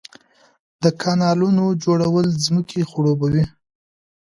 د 0.83 0.85
کانالونو 1.01 1.65
جوړول 1.83 2.27
ځمکې 2.45 2.79
خړوبوي. 2.89 3.45